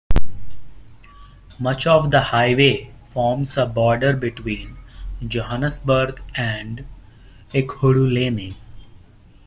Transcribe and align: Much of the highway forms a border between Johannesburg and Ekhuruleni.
Much 1.59 1.85
of 1.85 2.09
the 2.09 2.19
highway 2.19 2.89
forms 3.09 3.55
a 3.55 3.67
border 3.67 4.13
between 4.13 4.75
Johannesburg 5.27 6.19
and 6.33 6.87
Ekhuruleni. 7.53 8.55